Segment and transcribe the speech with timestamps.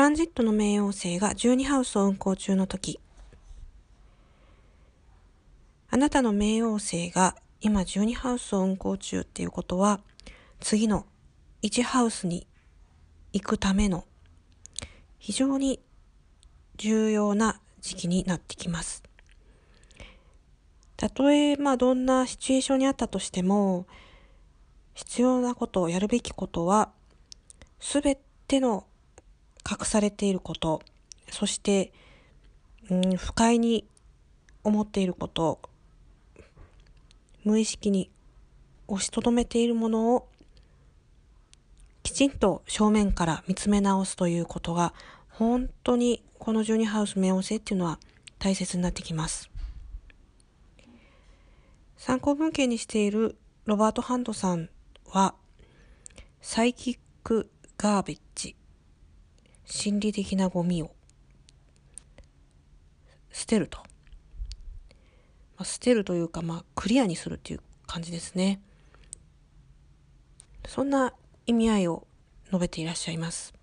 [0.00, 2.98] ランジットの冥王星が12ハウスを運行中の時、
[5.90, 10.00] あなたの冥王星が今12ハウスを運行中っていうことは、
[10.58, 11.04] 次の
[11.60, 12.46] 1ハウスに
[13.34, 14.06] 行くための
[15.18, 15.80] 非常に
[16.78, 19.02] 重要な時期になってきます。
[20.96, 23.86] たとえ、まあ、どんなシチュエーションにあったとしても、
[24.94, 26.90] 必要なこと、やるべきことは、
[27.78, 28.86] すべての
[29.68, 30.82] 隠されていること、
[31.30, 31.92] そして、
[32.90, 33.86] うん、不快に
[34.64, 35.60] 思っていること、
[37.44, 38.10] 無意識に
[38.88, 40.28] 押しとどめているものを
[42.02, 44.92] きちんと正面から見つめ直すということが
[45.28, 47.98] 本当にこの12ハウス冥王星っていうのは
[48.38, 49.50] 大切になってきます。
[51.96, 54.70] 参考文献にしているロバート・ハンドさん
[55.06, 55.34] は
[56.40, 58.56] サイキック・ガーベッジ
[59.70, 60.90] 心理的なゴミを
[63.32, 63.78] 捨てると。
[63.78, 63.84] ま
[65.62, 68.60] あ、捨てるというか、まあ、クリアにするっていう感じですね。
[70.66, 71.14] そんな
[71.46, 72.06] 意味合いを
[72.46, 73.54] 述べていらっしゃいます。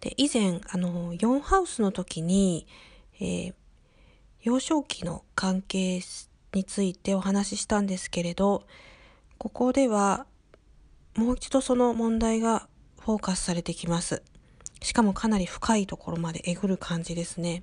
[0.00, 2.66] で、以前、あの、4ハウスの時に、
[3.20, 3.54] えー、
[4.42, 6.00] 幼少期の関係
[6.52, 8.66] についてお話ししたんですけれど、
[9.38, 10.26] ここでは
[11.16, 12.68] もう一度その問題が
[13.04, 14.22] フォーカスされてきます。
[14.80, 17.62] しかもかなり深いところまでえぐる感じですね。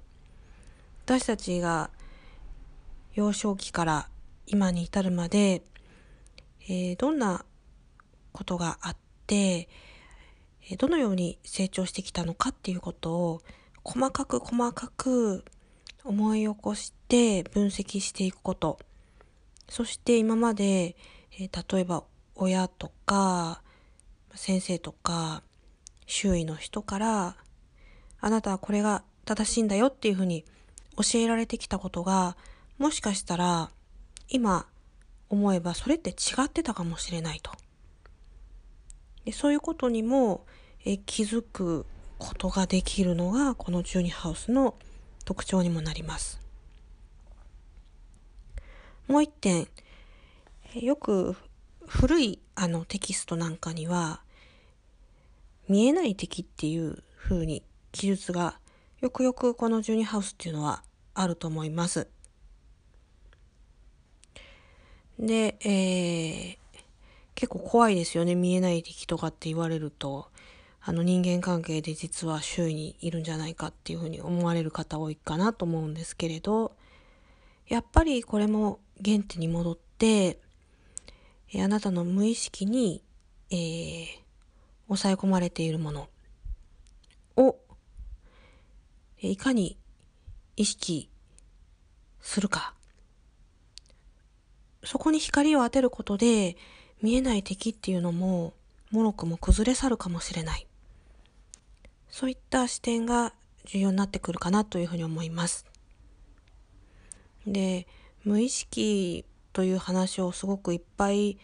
[1.05, 1.89] 私たちが
[3.15, 4.07] 幼少期から
[4.45, 5.63] 今に至るまで、
[6.69, 7.43] えー、どんな
[8.31, 9.67] ことがあって、
[10.77, 13.41] どのように成長してきたのかっていうことを
[13.83, 15.43] 細かく細かく
[16.03, 18.77] 思い起こして分析していくこと。
[19.67, 20.95] そして今まで、
[21.31, 22.03] えー、例えば
[22.35, 23.63] 親とか
[24.35, 25.43] 先生とか
[26.05, 27.35] 周囲の人から
[28.19, 30.45] あなたはこれが正しいんだよっていうふうに
[30.97, 32.35] 教えられてきたことが
[32.77, 33.69] もしかしたら
[34.29, 34.67] 今
[35.29, 37.51] 思えばそれって違ってたかもしれないと。
[39.25, 40.45] でそういうことにも
[40.83, 41.85] え気づく
[42.17, 44.75] ことができるのがこの12ハウスの
[45.25, 46.39] 特徴にもなります。
[49.07, 49.67] もう一点、
[50.75, 51.35] よく
[51.93, 54.21] 古いあのテキストなんかには、
[55.67, 58.57] 見えない敵っていう風に記述が
[59.01, 62.07] よくよくこの12ハウスっていうのはあると思います。
[65.19, 66.57] で、えー、
[67.35, 68.35] 結構怖いですよね。
[68.35, 70.27] 見えない敵とかって言われると、
[70.79, 76.71] あの人間関係で実は周囲にいるんじゃないかっていうふうに思われる方多いかなと思うんですけれど、
[77.67, 80.39] やっぱりこれも原点に戻って、
[81.59, 83.03] あなたの無意識に、
[83.49, 84.07] えー、
[84.87, 86.07] 抑え込まれているもの
[87.35, 87.57] を、
[89.21, 89.77] いかに
[90.55, 91.09] 意識
[92.21, 92.73] するか。
[94.83, 96.55] そこに光を当てることで、
[97.01, 98.53] 見えない敵っていうのも、
[98.91, 100.67] もろくも崩れ去るかもしれない。
[102.09, 103.33] そういった視点が
[103.65, 105.65] 重要になってくるかなというふうに思います。
[107.45, 107.87] で、
[108.23, 111.37] 無意識という話をすごくいっぱい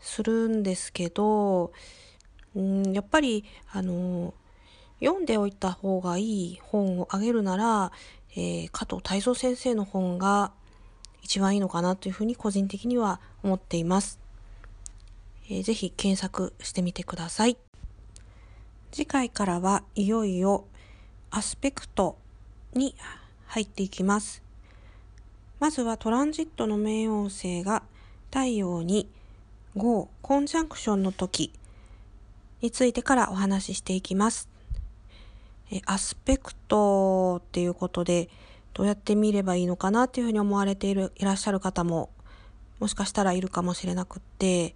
[0.00, 1.72] するんですけど、
[2.54, 4.34] うん、やっぱり、あの、
[5.00, 7.92] 読んでおいた方がいい本をあげるなら、
[8.34, 10.52] えー、加藤泰造先生の本が
[11.22, 14.20] 一番いいのかなというふうに個人的には思っています。
[15.48, 17.56] えー、ぜひ検索してみてください。
[18.92, 20.66] 次回からはいよいよ
[21.30, 22.18] アスペクト
[22.74, 22.94] に
[23.46, 24.42] 入っていきます。
[25.62, 27.84] まずはトランジットの冥王星が
[28.32, 29.08] 太陽に
[29.76, 31.52] 5コンジャンクションの時
[32.60, 34.48] についてからお話ししていきます。
[35.86, 38.28] アスペクトっていうことで
[38.74, 42.10] どうやって見ればいいのかなっていうふうに思われているいらっしゃる方も
[42.80, 44.74] もしかしたらいるかもしれなくって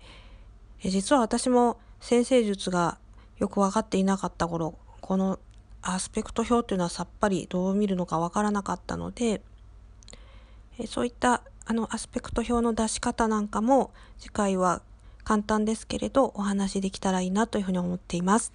[0.85, 2.99] 実は私も先生術が
[3.39, 5.41] よく分かっていなかった頃、この
[5.83, 9.43] アスペクト表っていうのはさっぱりどう見るのか分からなかったので、
[10.79, 14.83] えそういったあのアスペクト表の出し方なんかも次回は
[15.25, 18.53] 簡単ですけれどお話できたらいいなというふうに思っています。